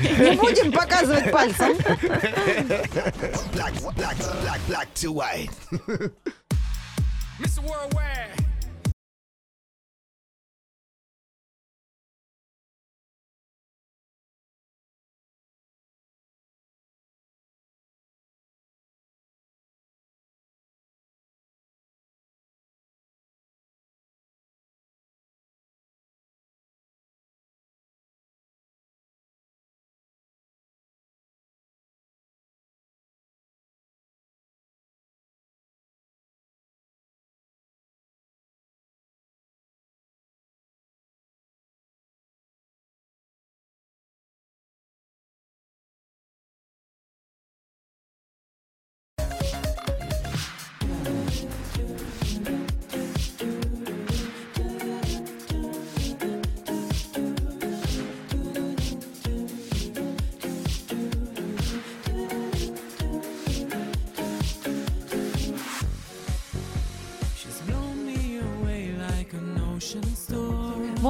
Не 0.00 0.36
будем 0.36 0.72
показывать 0.72 1.30
пальцем. 1.32 1.72
Black, 3.54 3.72
black, 3.96 4.16
black, 4.42 4.60
black 4.68 4.88
to 4.94 5.12
white. 5.14 5.50
Mr. 7.38 7.62
Worldwide. 7.62 8.45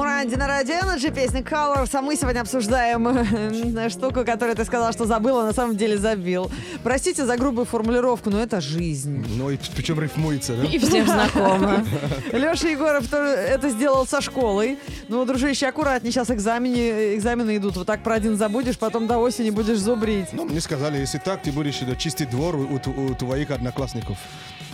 На 0.03 0.47
радио 0.47 0.75
Energy, 0.75 1.11
песня 1.13 1.41
Colors. 1.41 1.89
А 1.93 2.01
мы 2.01 2.15
сегодня 2.15 2.41
обсуждаем 2.41 3.07
э, 3.07 3.89
штуку, 3.89 4.23
которую 4.23 4.55
ты 4.55 4.63
сказал, 4.63 4.93
что 4.93 5.05
забыл, 5.05 5.39
а 5.39 5.45
на 5.45 5.53
самом 5.53 5.75
деле 5.75 5.97
забил. 5.97 6.51
Простите 6.83 7.25
за 7.25 7.35
грубую 7.35 7.65
формулировку, 7.65 8.29
но 8.29 8.39
это 8.39 8.61
жизнь. 8.61 9.25
Ну 9.37 9.49
и 9.49 9.57
причем 9.75 9.99
рифмуется, 9.99 10.55
да? 10.55 10.65
И 10.65 10.77
всем 10.77 11.05
знакомо. 11.07 11.83
Леша 12.31 12.67
Егоров 12.69 13.07
тоже 13.07 13.25
это 13.31 13.69
сделал 13.69 14.05
со 14.05 14.21
школой. 14.21 14.77
Ну, 15.07 15.25
дружище, 15.25 15.65
аккуратнее, 15.67 16.11
сейчас 16.11 16.29
экзамены, 16.29 17.15
экзамены 17.15 17.57
идут. 17.57 17.75
Вот 17.77 17.87
так 17.87 18.03
про 18.03 18.15
один 18.15 18.37
забудешь, 18.37 18.77
потом 18.77 19.07
до 19.07 19.17
осени 19.17 19.49
будешь 19.49 19.79
зубрить. 19.79 20.27
Ну, 20.31 20.45
мне 20.45 20.61
сказали, 20.61 20.97
если 20.99 21.17
так, 21.17 21.41
ты 21.41 21.51
будешь 21.51 21.81
э, 21.81 21.95
чистить 21.95 22.29
двор 22.29 22.55
у, 22.55 22.75
у- 22.75 23.05
у 23.11 23.15
твоих 23.15 23.49
одноклассников. 23.49 24.17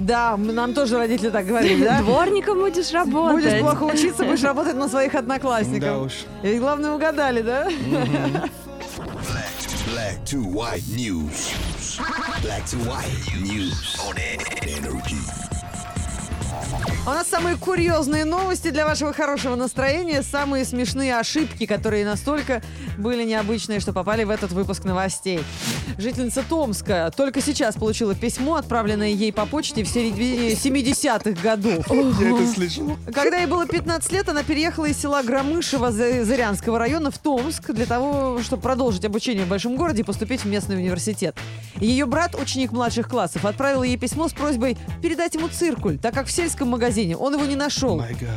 Да, 0.03 0.35
нам 0.37 0.73
тоже 0.73 0.97
родители 0.97 1.29
так 1.29 1.45
говорили, 1.45 1.85
да? 1.85 1.99
Дворником 2.01 2.59
будешь 2.59 2.91
работать. 2.91 3.43
Будешь 3.43 3.59
плохо 3.61 3.83
учиться, 3.83 4.25
будешь 4.25 4.43
работать 4.43 4.75
на 4.75 4.89
своих 4.89 5.13
Да 5.13 5.19
одноклассников. 5.19 6.01
уж. 6.07 6.13
И 6.43 6.59
главное, 6.59 6.91
угадали, 6.91 7.41
да? 7.41 7.67
Black 9.87 10.19
to 10.25 10.43
white 10.43 10.83
news. 10.95 11.51
Black 12.41 12.65
to 12.65 12.77
white 12.85 13.41
news 13.41 13.97
on 14.09 14.17
energy. 14.67 15.15
У 17.05 17.09
нас 17.09 17.27
самые 17.27 17.57
курьезные 17.57 18.23
новости 18.23 18.69
для 18.69 18.85
вашего 18.85 19.11
хорошего 19.13 19.55
настроения, 19.55 20.21
самые 20.23 20.63
смешные 20.63 21.17
ошибки, 21.17 21.65
которые 21.65 22.05
настолько 22.05 22.61
были 22.97 23.23
необычные, 23.23 23.79
что 23.79 23.93
попали 23.93 24.23
в 24.23 24.29
этот 24.29 24.51
выпуск 24.51 24.83
новостей. 24.83 25.41
Жительница 25.97 26.43
Томска 26.47 27.11
только 27.15 27.41
сейчас 27.41 27.75
получила 27.75 28.15
письмо, 28.15 28.55
отправленное 28.55 29.09
ей 29.09 29.31
по 29.33 29.45
почте 29.45 29.83
в 29.83 29.87
середине 29.87 30.51
70-х 30.53 31.41
годов. 31.41 31.85
Я 31.89 32.35
это 32.35 32.47
слышал. 32.53 32.97
Когда 33.13 33.37
ей 33.37 33.47
было 33.47 33.65
15 33.67 34.11
лет, 34.11 34.29
она 34.29 34.43
переехала 34.43 34.85
из 34.85 34.97
села 34.97 35.21
Громышево 35.23 35.91
За- 35.91 36.23
Зырянского 36.25 36.79
района 36.79 37.11
в 37.11 37.17
Томск 37.17 37.71
для 37.71 37.85
того, 37.85 38.39
чтобы 38.41 38.61
продолжить 38.61 39.05
обучение 39.05 39.45
в 39.45 39.49
большом 39.49 39.75
городе 39.75 40.01
и 40.01 40.03
поступить 40.03 40.41
в 40.41 40.45
местный 40.45 40.77
университет. 40.77 41.35
Ее 41.79 42.05
брат, 42.05 42.35
ученик 42.35 42.71
младших 42.71 43.07
классов, 43.07 43.45
отправил 43.45 43.83
ей 43.83 43.97
письмо 43.97 44.27
с 44.27 44.33
просьбой 44.33 44.77
передать 45.01 45.35
ему 45.35 45.47
циркуль, 45.47 45.97
так 45.97 46.13
как 46.13 46.27
в 46.27 46.31
сельском 46.31 46.69
магазине 46.69 47.17
он 47.17 47.33
его 47.33 47.45
не 47.45 47.55
нашел. 47.55 47.99
God, 47.99 48.27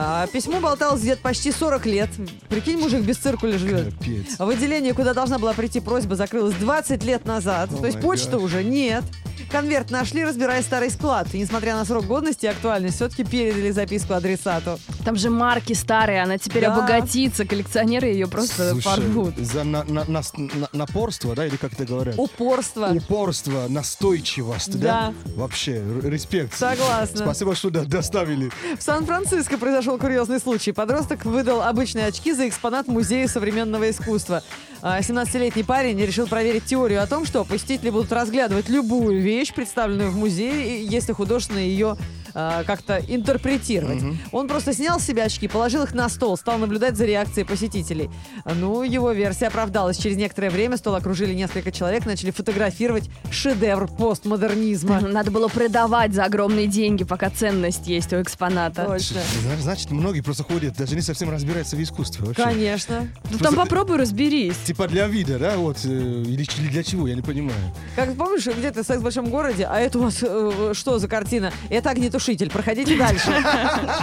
А, 0.00 0.28
письмо 0.28 0.60
болталось 0.60 1.00
где-то 1.00 1.20
почти 1.22 1.50
40 1.50 1.86
лет. 1.86 2.08
Прикинь, 2.48 2.78
мужик 2.78 3.00
без 3.02 3.16
циркуля 3.16 3.58
живет. 3.58 3.92
капец. 3.94 4.38
В 4.38 4.48
отделение, 4.48 4.94
куда 4.94 5.12
должна 5.12 5.38
была 5.40 5.52
прийти 5.54 5.80
просьба, 5.80 6.14
закрылась 6.14 6.54
20 6.54 7.02
лет 7.02 7.26
назад. 7.26 7.72
О 7.72 7.76
То 7.78 7.86
есть 7.86 8.00
почта 8.00 8.32
гад. 8.32 8.42
уже 8.42 8.62
нет. 8.62 9.02
Конверт 9.50 9.90
нашли, 9.90 10.24
разбирая 10.24 10.62
старый 10.62 10.90
склад. 10.90 11.28
И 11.32 11.38
несмотря 11.38 11.74
на 11.74 11.84
срок 11.86 12.04
годности 12.06 12.44
и 12.44 12.48
актуальность, 12.48 12.96
все-таки 12.96 13.24
передали 13.24 13.70
записку 13.70 14.12
адресату. 14.14 14.78
Там 15.04 15.16
же 15.16 15.30
марки 15.30 15.72
старые, 15.72 16.22
она 16.22 16.36
теперь 16.36 16.64
Да. 16.64 16.74
обогатится, 16.74 17.46
коллекционеры 17.46 18.08
ее 18.08 18.26
просто 18.26 18.72
Слушай, 18.72 18.84
порвут. 18.84 19.36
за 19.38 19.64
на- 19.64 19.84
на- 19.84 20.04
нас- 20.04 20.32
на- 20.36 20.68
напорство, 20.74 21.34
да, 21.34 21.46
или 21.46 21.56
как 21.56 21.72
это 21.72 21.86
говорят? 21.86 22.14
Упорство. 22.18 22.90
Упорство, 22.94 23.66
настойчивость, 23.68 24.78
да? 24.78 25.12
Да. 25.24 25.32
Вообще, 25.34 25.82
респект. 26.02 26.54
Согласна. 26.54 27.16
Спасибо, 27.24 27.54
что 27.54 27.70
до- 27.70 27.86
доставили. 27.86 28.50
В 28.78 28.82
Сан-Франциско 28.82 29.56
произошел 29.56 29.96
курьезный 29.98 30.40
случай. 30.40 30.72
Подросток 30.72 31.24
выдал 31.24 31.62
обычные 31.62 32.06
очки 32.06 32.32
за 32.32 32.48
экспонат 32.48 32.86
Музея 32.86 33.26
современного 33.28 33.88
искусства. 33.90 34.42
А, 34.80 35.00
17-летний 35.00 35.64
парень 35.64 35.98
решил 35.98 36.28
проверить 36.28 36.64
теорию 36.64 37.02
о 37.02 37.06
том, 37.06 37.24
что 37.24 37.44
посетители 37.44 37.90
будут 37.90 38.12
разглядывать 38.12 38.68
любую 38.68 39.20
вещь, 39.20 39.52
представленную 39.52 40.10
в 40.10 40.16
музее, 40.16 40.84
если 40.84 41.12
художественно 41.12 41.58
ее 41.58 41.96
а, 42.40 42.62
как-то 42.62 43.02
интерпретировать. 43.08 44.00
Он 44.30 44.46
просто 44.46 44.72
снял 44.72 45.00
с 45.00 45.04
себя 45.04 45.24
очки, 45.24 45.48
положил 45.48 45.82
их 45.82 45.92
на 45.92 46.08
стол, 46.08 46.36
стал 46.36 46.58
наблюдать 46.58 46.96
за 46.96 47.04
реакцией 47.04 47.44
посетителей. 47.44 48.10
Ну, 48.44 48.84
его 48.84 49.10
версия 49.10 49.48
оправдалась. 49.48 49.98
Через 49.98 50.16
некоторое 50.16 50.50
время 50.50 50.76
стол 50.76 50.94
окружили 50.94 51.34
несколько 51.34 51.72
человек, 51.72 52.06
начали 52.06 52.30
фотографировать 52.30 53.10
шедевр 53.32 53.88
постмодернизма. 53.88 55.00
Надо 55.08 55.32
было 55.32 55.48
продавать 55.48 56.14
за 56.14 56.26
огромные 56.26 56.68
деньги, 56.68 57.02
пока 57.02 57.28
ценность 57.28 57.88
есть 57.88 58.12
у 58.12 58.22
экспоната. 58.22 58.84
Точно. 58.84 59.20
Значит, 59.60 59.90
многие 59.90 60.20
просто 60.20 60.44
ходят, 60.44 60.76
даже 60.76 60.94
не 60.94 61.02
совсем 61.02 61.30
разбираются 61.30 61.74
в 61.74 61.82
искусстве. 61.82 62.24
Вообще. 62.24 62.40
Конечно. 62.40 63.08
Ну 63.32 63.38
там 63.38 63.56
попробуй 63.56 63.96
разберись. 63.96 64.56
Типа 64.64 64.86
для 64.86 65.08
вида, 65.08 65.40
да, 65.40 65.56
вот, 65.56 65.78
э, 65.84 65.88
или, 65.88 66.46
или 66.60 66.68
для 66.68 66.84
чего, 66.84 67.08
я 67.08 67.16
не 67.16 67.22
понимаю. 67.22 67.58
Как 67.96 68.14
помнишь, 68.14 68.46
где-то 68.46 68.84
секс 68.84 69.00
в 69.00 69.02
большом 69.02 69.28
городе, 69.28 69.66
а 69.68 69.80
это 69.80 69.98
у 69.98 70.02
вас 70.02 70.18
э, 70.22 70.72
что 70.74 71.00
за 71.00 71.08
картина? 71.08 71.52
Это 71.68 71.90
огнетушитель. 71.90 72.27
Проходите 72.50 72.96
дальше. 72.96 73.32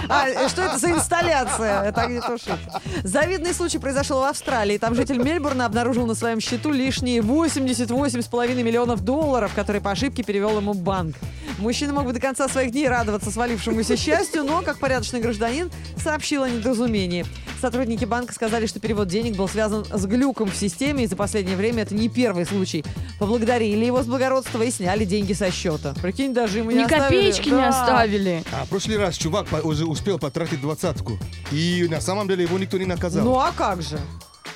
А, 0.09 0.49
что 0.49 0.63
это 0.63 0.77
за 0.77 0.91
инсталляция? 0.91 1.83
Это 1.83 2.01
огнетушитель. 2.01 2.57
Завидный 3.03 3.53
случай 3.53 3.77
произошел 3.77 4.19
в 4.19 4.23
Австралии. 4.23 4.77
Там 4.77 4.95
житель 4.95 5.17
Мельбурна 5.17 5.65
обнаружил 5.65 6.05
на 6.05 6.15
своем 6.15 6.39
счету 6.39 6.71
лишние 6.71 7.21
88,5 7.21 8.63
миллионов 8.63 9.01
долларов, 9.01 9.53
которые 9.53 9.81
по 9.81 9.91
ошибке 9.91 10.23
перевел 10.23 10.57
ему 10.57 10.73
банк. 10.73 11.15
Мужчина 11.59 11.93
мог 11.93 12.05
бы 12.05 12.13
до 12.13 12.19
конца 12.19 12.47
своих 12.47 12.71
дней 12.71 12.87
радоваться 12.87 13.31
свалившемуся 13.31 13.95
счастью, 13.95 14.43
но, 14.43 14.61
как 14.61 14.79
порядочный 14.79 15.21
гражданин, 15.21 15.71
сообщил 16.01 16.43
о 16.43 16.49
недоразумении. 16.49 17.25
Сотрудники 17.65 18.05
банка 18.05 18.31
сказали, 18.31 18.67
что 18.67 18.79
перевод 18.79 19.07
денег 19.07 19.35
был 19.37 19.47
связан 19.49 19.85
с 19.91 20.05
глюком 20.05 20.51
в 20.51 20.55
системе, 20.55 21.05
и 21.05 21.07
за 21.07 21.15
последнее 21.15 21.57
время 21.57 21.81
это 21.81 21.95
не 21.95 22.09
первый 22.09 22.45
случай. 22.45 22.85
Поблагодарили 23.17 23.83
его 23.83 24.03
с 24.03 24.05
благородства 24.05 24.61
и 24.61 24.69
сняли 24.69 25.03
деньги 25.03 25.33
со 25.33 25.49
счета. 25.49 25.95
Прикинь, 25.99 26.31
даже 26.31 26.59
ему 26.59 26.69
не 26.69 26.77
Ни 26.77 26.83
оставили. 26.83 27.07
копеечки 27.31 27.49
не 27.49 27.55
Да. 27.55 27.69
оставили. 27.69 28.43
А 28.53 28.65
в 28.65 28.69
прошлый 28.69 28.97
раз 28.97 29.15
чувак 29.17 29.47
по- 29.47 29.55
уже 29.65 29.85
успел 29.85 30.19
потратить 30.19 30.61
двадцатку. 30.61 31.17
И 31.51 31.87
на 31.89 32.01
самом 32.01 32.27
деле 32.27 32.43
его 32.43 32.59
никто 32.59 32.77
не 32.77 32.85
наказал. 32.85 33.25
Ну 33.25 33.39
а 33.39 33.51
как 33.51 33.81
же? 33.81 33.97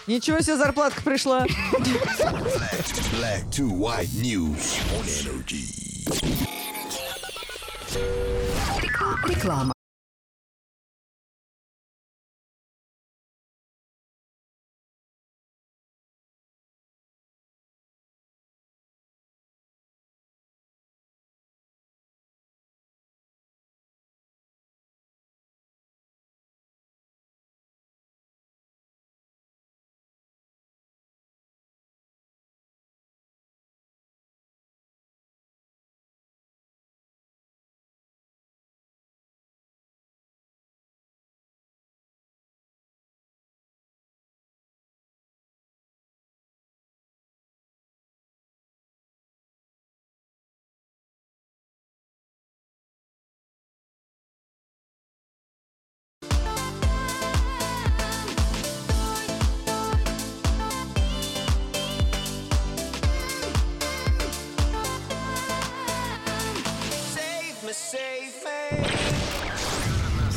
Ничего 0.06 0.40
себе 0.42 0.58
зарплатка 0.58 1.02
пришла. 1.02 1.48
Black 1.48 3.50
to 3.50 3.68
white 3.72 4.08
news 4.22 4.76
on 4.94 5.04
energy. 5.08 5.66
Реклама. 9.28 9.74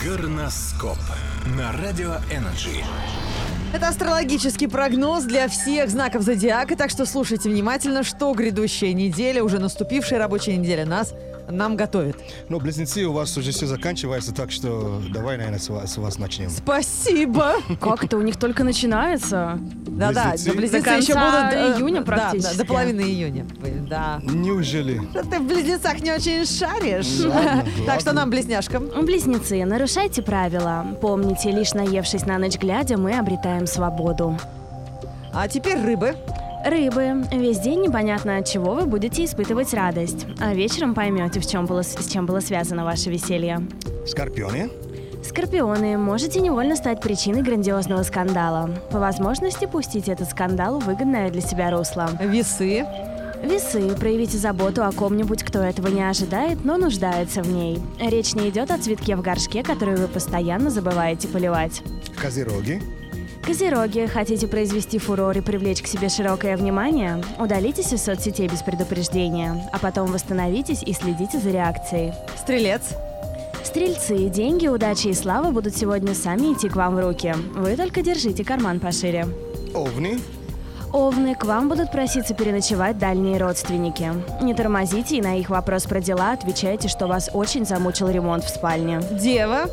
Гороскоп 0.05 0.99
на 1.57 1.73
Радио 1.73 2.17
Energy. 2.31 2.85
Это 3.73 3.89
астрологический 3.89 4.69
прогноз 4.69 5.25
для 5.25 5.49
всех 5.49 5.89
знаков 5.91 6.23
зодиака, 6.23 6.77
так 6.77 6.91
что 6.91 7.07
слушайте 7.07 7.49
внимательно, 7.49 8.03
что 8.03 8.33
грядущая 8.33 8.93
неделя, 8.93 9.43
уже 9.43 9.59
наступившая 9.59 10.19
рабочая 10.19 10.57
неделя 10.57 10.85
нас 10.85 11.15
нам 11.49 11.77
готовит. 11.77 12.17
Ну, 12.49 12.61
близнецы, 12.61 13.05
у 13.05 13.13
вас 13.13 13.37
уже 13.37 13.51
все 13.53 13.67
заканчивается, 13.67 14.33
так 14.35 14.51
что 14.51 15.01
давай, 15.13 15.37
наверное, 15.37 15.59
с 15.59 15.69
вас, 15.69 15.93
с 15.93 15.97
вас 15.99 16.19
начнем. 16.19 16.51
Спасибо. 16.51 17.55
Как 17.81 18.05
это 18.05 18.17
у 18.17 18.23
них 18.23 18.37
только 18.39 18.65
начинается? 18.65 19.59
Да-да, 19.87 20.31
Близнецы? 20.31 20.51
до 20.51 20.57
близнецы 20.57 20.79
До 20.85 20.91
конца 20.91 20.97
еще 20.97 21.15
будут... 21.15 21.53
э, 21.55 21.79
июня 21.79 22.01
да, 22.01 22.07
практически. 22.07 22.57
Да, 22.57 22.63
до 22.63 22.69
половины 22.69 23.01
июня. 23.03 23.47
Да. 23.89 24.21
Неужели? 24.23 25.01
Ты 25.13 25.39
в 25.39 25.47
близнецах 25.47 26.01
не 26.01 26.13
очень 26.13 26.47
шаришь. 26.47 27.21
Ладно, 27.25 27.65
Так 27.87 28.01
что 28.01 28.13
нам, 28.13 28.31
близняшкам, 28.31 28.89
Близнецы, 29.05 29.65
нарушайте 29.65 30.23
правила. 30.23 30.87
Помните, 31.01 31.51
лишь 31.51 31.75
наевшись 31.75 32.25
на 32.27 32.39
ночь 32.39 32.57
глядя, 32.59 32.97
мы 32.97 33.19
обретаем 33.19 33.67
свободу. 33.67 34.39
А 35.35 35.49
теперь 35.49 35.79
рыбы. 35.81 36.15
Рыбы. 36.65 37.25
Весь 37.33 37.59
день 37.59 37.81
непонятно 37.81 38.37
от 38.37 38.47
чего 38.47 38.75
вы 38.75 38.87
будете 38.87 39.25
испытывать 39.25 39.75
радость. 39.75 40.27
А 40.41 40.55
вечером 40.55 40.95
поймете, 40.95 41.41
в 41.41 41.47
чем 41.47 41.67
было, 41.67 41.83
с 41.83 42.09
чем 42.09 42.25
было 42.25 42.39
связано 42.39 42.85
ваше 42.85 43.11
веселье. 43.11 43.67
Скорпионы? 44.07 44.71
Скорпионы, 45.25 45.99
можете 45.99 46.41
невольно 46.41 46.77
стать 46.77 47.01
причиной 47.01 47.43
грандиозного 47.43 48.03
скандала. 48.05 48.71
По 48.93 49.01
возможности 49.01 49.67
пустите 49.67 50.13
этот 50.13 50.31
скандал 50.31 50.79
в 50.79 50.85
выгодное 50.85 51.31
для 51.31 51.41
себя 51.41 51.71
русло. 51.71 52.11
Весы. 52.21 52.87
Весы. 53.43 53.97
Проявите 53.97 54.39
заботу 54.39 54.85
о 54.85 54.93
ком-нибудь, 54.93 55.43
кто 55.43 55.59
этого 55.59 55.89
не 55.89 56.09
ожидает, 56.09 56.65
но 56.65 56.77
нуждается 56.77 57.43
в 57.43 57.51
ней. 57.51 57.81
Речь 57.99 58.35
не 58.35 58.51
идет 58.51 58.71
о 58.71 58.79
цветке 58.79 59.17
в 59.17 59.23
горшке, 59.23 59.65
который 59.65 59.97
вы 59.97 60.07
постоянно 60.07 60.71
забываете 60.71 61.27
поливать. 61.27 61.83
Козероги? 62.17 62.81
Козероги, 63.45 64.07
хотите 64.07 64.47
произвести 64.47 64.99
фурор 64.99 65.37
и 65.37 65.41
привлечь 65.41 65.83
к 65.83 65.89
себе 65.89 66.09
широкое 66.09 66.57
внимание? 66.57 67.21
Удалитесь 67.41 67.93
из 67.93 68.03
соцсетей 68.03 68.47
без 68.47 68.63
предупреждения, 68.63 69.69
а 69.73 69.79
потом 69.81 70.13
восстановитесь 70.13 70.85
и 70.85 70.93
следите 70.93 71.39
за 71.39 71.51
реакцией. 71.51 72.13
Стрелец. 72.37 72.83
Стрельцы, 73.65 74.29
деньги, 74.29 74.69
удачи 74.69 75.09
и 75.09 75.15
слава 75.15 75.51
будут 75.51 75.77
сегодня 75.77 76.15
сами 76.15 76.53
идти 76.53 76.69
к 76.69 76.77
вам 76.77 76.95
в 76.95 77.01
руки. 77.01 77.35
Вы 77.55 77.77
только 77.77 78.03
держите 78.03 78.45
карман 78.45 78.79
пошире. 78.79 79.27
Овны? 79.75 80.21
Овны, 80.93 81.35
к 81.35 81.45
вам 81.45 81.69
будут 81.69 81.91
проситься 81.91 82.35
переночевать 82.35 82.99
дальние 82.99 83.39
родственники. 83.39 84.13
Не 84.41 84.55
тормозите 84.55 85.17
и 85.17 85.23
на 85.23 85.39
их 85.39 85.51
вопрос 85.51 85.85
про 85.85 86.01
дела 86.01 86.33
отвечайте, 86.33 86.87
что 86.87 87.07
вас 87.09 87.29
очень 87.33 87.67
замучил 87.67 88.09
ремонт 88.09 88.45
в 88.45 88.49
спальне. 88.49 89.01
Дева. 89.21 89.69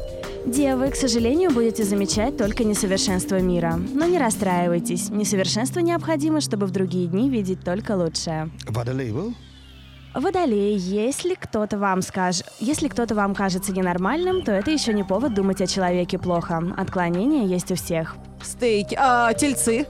Девы, 0.45 0.89
к 0.89 0.95
сожалению, 0.95 1.52
будете 1.52 1.84
замечать 1.84 2.38
только 2.38 2.63
несовершенство 2.63 3.39
мира. 3.39 3.80
Но 3.93 4.06
не 4.06 4.17
расстраивайтесь. 4.17 5.10
Несовершенство 5.10 5.80
необходимо, 5.80 6.41
чтобы 6.41 6.65
в 6.65 6.71
другие 6.71 7.08
дни 7.08 7.30
видеть 7.30 7.63
только 7.63 7.95
лучшее. 7.95 8.49
Водолей 8.67 9.12
был? 9.12 9.34
Водолей, 10.15 10.75
если 10.75 11.36
кто-то 11.36 11.78
вам 11.78 12.02
скажет, 12.02 12.47
если 12.60 12.88
кто-то 12.88 13.13
вам 13.13 13.36
кажется 13.36 13.71
ненормальным, 13.71 14.41
то 14.41 14.52
это 14.52 14.71
еще 14.71 14.91
не 14.93 15.04
повод 15.04 15.36
думать 15.36 15.62
о 15.62 15.67
человеке 15.67 16.17
плохо. 16.17 16.63
Отклонения 16.75 17.45
есть 17.45 17.71
у 17.71 17.75
всех. 17.75 18.15
Стейки. 18.43 18.95
А, 18.99 19.34
тельцы. 19.34 19.86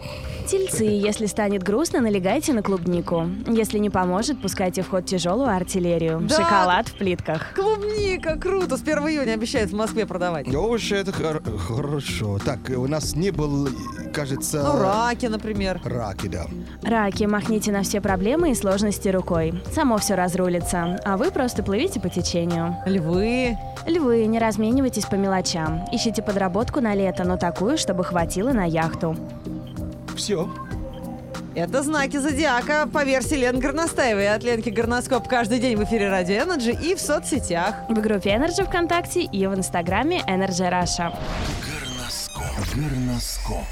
Тельцы, 0.48 0.84
если 0.84 1.28
станет 1.28 1.62
грустно, 1.62 2.02
налегайте 2.02 2.54
на 2.54 2.64
клубнику. 2.64 3.30
Если 3.46 3.78
не 3.78 3.92
поможет, 3.92 4.42
пускайте 4.42 4.82
в 4.82 4.90
ход 4.90 5.06
тяжелую 5.06 5.50
артиллерию. 5.56 6.22
Да. 6.22 6.38
Шоколад 6.38 6.88
в 6.88 6.96
плитках. 6.98 7.54
Клубника, 7.54 8.36
круто. 8.36 8.76
С 8.76 8.82
1 8.82 8.98
июня 9.10 9.34
обещают 9.34 9.70
в 9.70 9.76
Москве 9.76 10.08
продавать. 10.08 10.48
Овощи 10.56 10.96
это 10.96 11.12
хор- 11.12 11.44
хорошо. 11.68 12.40
Так, 12.44 12.62
у 12.76 12.88
нас 12.88 13.16
не 13.16 13.30
был, 13.30 13.70
кажется... 14.12 14.64
Ну, 14.64 14.80
раки, 14.82 15.28
например. 15.28 15.82
Раки, 15.86 16.26
да. 16.28 16.46
Раки, 16.82 17.26
махните 17.26 17.72
на 17.72 17.84
все 17.84 18.02
проблемы 18.02 18.50
и 18.50 18.56
сложности 18.56 19.10
рукой. 19.10 19.54
Само 19.76 20.00
все 20.00 20.16
разрулится, 20.16 21.00
а 21.06 21.18
вы 21.18 21.30
просто 21.30 21.62
плывите 21.62 22.00
по 22.00 22.10
течению. 22.10 22.76
Львы. 22.88 23.56
Львы, 23.86 24.26
не 24.26 24.40
разменивайтесь 24.40 25.06
по 25.06 25.14
мелочам. 25.14 25.86
Ищите 25.92 26.24
подработку 26.24 26.82
на 26.82 26.96
лето, 26.96 27.24
но 27.24 27.38
такую, 27.38 27.78
чтобы 27.78 28.04
хватило 28.04 28.39
на 28.48 28.66
яхту. 28.66 29.16
Все. 30.16 30.50
Это 31.56 31.84
знаки 31.84 32.18
зодиака 32.18 32.88
по 32.88 33.04
версии 33.04 33.36
Лен 33.36 33.60
Горностаевой. 33.60 34.34
От 34.34 34.44
Ленки 34.44 34.70
Горноскоп 34.70 35.28
каждый 35.28 35.60
день 35.60 35.76
в 35.76 35.84
эфире 35.84 36.10
Радио 36.10 36.36
Energy 36.36 36.78
и 36.82 36.96
в 36.96 37.02
соцсетях. 37.02 37.76
В 37.90 38.00
группе 38.00 38.30
Energy 38.30 38.64
ВКонтакте 38.66 39.22
и 39.22 39.48
в 39.48 39.56
инстаграме 39.56 40.22
Energy 40.28 40.70
Russia. 40.70 41.14
Горноскоп. 41.66 42.76
Горноскоп. 42.76 43.66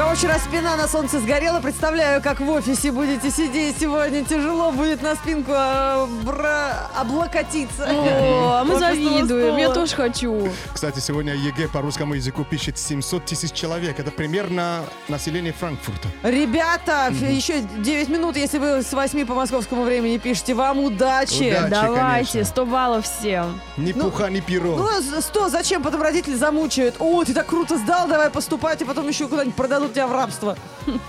Кого 0.00 0.14
вчера 0.14 0.38
спина 0.38 0.76
на 0.76 0.88
солнце 0.88 1.20
сгорела, 1.20 1.60
представляю, 1.60 2.22
как 2.22 2.40
в 2.40 2.48
офисе 2.48 2.90
будете 2.90 3.30
сидеть 3.30 3.76
сегодня. 3.78 4.24
Тяжело 4.24 4.72
будет 4.72 5.02
на 5.02 5.14
спинку 5.14 5.52
а, 5.54 6.06
бра- 6.24 6.88
облокотиться. 6.98 7.86
О, 7.86 8.64
мы 8.64 8.78
завидуем, 8.78 8.80
я 8.80 8.89
стула. 8.89 8.89
Тоже 9.96 10.10
хочу. 10.12 10.48
Кстати, 10.72 10.98
сегодня 11.00 11.34
ЕГЭ 11.34 11.68
по 11.68 11.80
русскому 11.80 12.14
языку 12.14 12.44
пишет 12.44 12.78
700 12.78 13.24
тысяч 13.24 13.52
человек. 13.52 13.98
Это 13.98 14.10
примерно 14.10 14.84
население 15.08 15.52
Франкфурта. 15.52 16.08
Ребята, 16.22 17.08
ф- 17.10 17.22
еще 17.22 17.60
9 17.60 18.08
минут, 18.08 18.36
если 18.36 18.58
вы 18.58 18.82
с 18.82 18.92
8 18.92 19.26
по 19.26 19.34
московскому 19.34 19.82
времени 19.84 20.18
пишете. 20.18 20.54
Вам 20.54 20.78
удачи. 20.78 21.54
Удачи. 21.56 21.70
Давайте, 21.70 22.30
конечно. 22.32 22.44
100 22.44 22.66
баллов 22.66 23.04
всем. 23.04 23.60
Ни 23.76 23.92
Ну, 23.92 24.04
пуха, 24.10 24.28
ни 24.30 24.40
пера. 24.40 24.76
Ну, 24.76 24.86
а 24.86 25.20
100, 25.20 25.48
зачем? 25.48 25.82
Потом 25.82 26.02
родители 26.02 26.34
замучают. 26.34 26.96
О, 26.98 27.24
ты 27.24 27.34
так 27.34 27.46
круто 27.46 27.76
сдал, 27.78 28.08
давай 28.08 28.30
поступать, 28.30 28.80
и 28.82 28.84
потом 28.84 29.08
еще 29.08 29.28
куда-нибудь 29.28 29.54
продадут 29.54 29.92
тебя 29.92 30.06
в 30.06 30.12
рабство. 30.12 30.56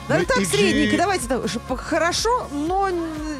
Давай 0.07 0.23
Ну, 0.23 0.25
так, 0.25 0.37
их 0.39 0.49
же- 0.49 0.57
средненько, 0.57 0.97
давайте 0.97 1.27
так, 1.27 1.41
хорошо, 1.79 2.47
но 2.51 2.89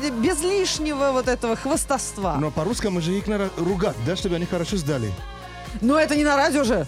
без 0.10 0.42
лишнего 0.42 1.12
вот 1.12 1.28
этого 1.28 1.56
хвостовства. 1.56 2.38
Но 2.40 2.52
по-русски 2.52 2.88
же 3.02 3.12
их 3.12 3.28
надо 3.28 3.50
ругать, 3.58 3.96
да, 4.06 4.16
чтобы 4.16 4.36
они 4.36 4.46
хорошо 4.46 4.78
сдали. 4.78 5.12
Но 5.80 6.00
это 6.00 6.16
не 6.16 6.24
на 6.24 6.36
радио 6.36 6.64
же. 6.64 6.86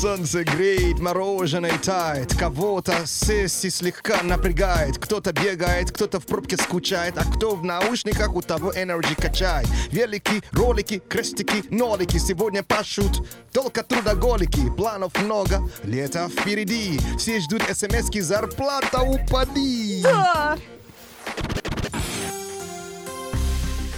Солнце 0.00 0.44
греет, 0.44 1.00
мороженое 1.00 1.76
тает, 1.76 2.32
кого-то 2.36 3.04
сессии 3.04 3.66
слегка 3.66 4.22
напрягает, 4.22 4.96
кто-то 4.96 5.32
бегает, 5.32 5.90
кто-то 5.90 6.20
в 6.20 6.26
пробке 6.26 6.56
скучает, 6.56 7.18
а 7.18 7.24
кто 7.24 7.56
в 7.56 7.64
наушниках, 7.64 8.32
у 8.32 8.40
того 8.40 8.72
энергии 8.76 9.14
качает. 9.14 9.66
Велики, 9.90 10.40
ролики, 10.52 11.02
крестики, 11.08 11.64
нолики, 11.70 12.16
сегодня 12.18 12.62
пашут 12.62 13.26
только 13.52 13.82
трудоголики, 13.82 14.70
планов 14.76 15.20
много, 15.20 15.68
лето 15.82 16.28
впереди, 16.28 17.00
все 17.18 17.40
ждут 17.40 17.62
смс 17.62 18.08
зарплата 18.24 19.02
упади. 19.02 20.02
Да. 20.04 20.56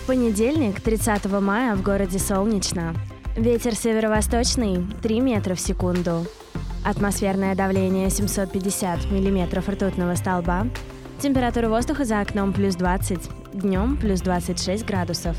Понедельник, 0.07 0.81
30 0.81 1.27
мая, 1.27 1.77
в 1.77 1.83
городе 1.83 2.19
солнечно. 2.19 2.97
Ветер 3.37 3.77
северо-восточный 3.77 4.85
3 5.03 5.21
метра 5.21 5.55
в 5.55 5.61
секунду. 5.61 6.27
Атмосферное 6.85 7.55
давление 7.55 8.11
750 8.11 9.11
миллиметров 9.11 9.69
ртутного 9.69 10.17
столба. 10.17 10.67
Температура 11.21 11.69
воздуха 11.69 12.05
за 12.05 12.21
окном 12.21 12.53
плюс 12.53 12.75
20. 12.75 13.53
Днем 13.53 13.97
плюс 13.97 14.21
26 14.21 14.85
градусов. 14.85 15.37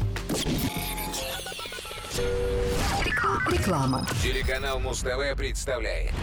Телеканал 4.23 4.79
Муз-ТВ 4.79 5.37
представляет 5.37 6.13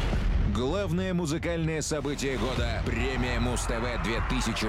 Главное 0.55 1.13
музыкальное 1.15 1.83
событие 1.83 2.39
года. 2.39 2.83
Премия 2.87 3.39
Муз-ТВ 3.39 4.03
2000. 4.03 4.67